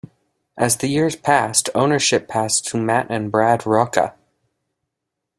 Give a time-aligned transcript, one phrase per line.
[0.57, 4.15] As the years passed, ownership passed to Matt and Brad Rocca.